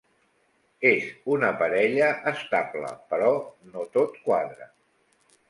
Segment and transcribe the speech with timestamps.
[0.91, 1.03] És
[1.35, 3.29] una parella estable, però
[3.75, 4.71] no tot quadra.